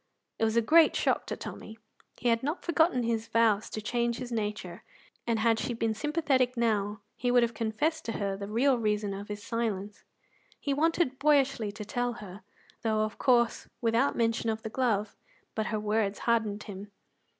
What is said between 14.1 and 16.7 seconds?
mention of the glove; but her words hardened